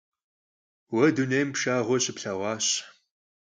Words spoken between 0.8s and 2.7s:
Vue dunêym pşşağue şıplheğuaş.